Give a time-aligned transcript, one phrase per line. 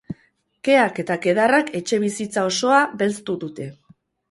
[0.67, 3.71] Keak eta kedarrak etxebizitza osoa belztu dute.